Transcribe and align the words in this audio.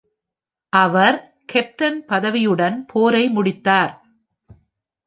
அவர் 0.73 1.17
captain 1.45 1.99
பதவியுடன் 2.05 2.85
போரை 2.87 3.23
முடித்தார். 3.29 3.93